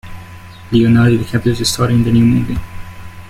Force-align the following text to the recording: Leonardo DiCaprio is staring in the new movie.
Leonardo 0.71 1.15
DiCaprio 1.15 1.61
is 1.61 1.69
staring 1.71 1.97
in 1.97 2.03
the 2.03 2.11
new 2.11 2.25
movie. 2.25 2.57